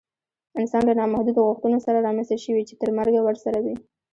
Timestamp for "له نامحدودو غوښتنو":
0.89-1.77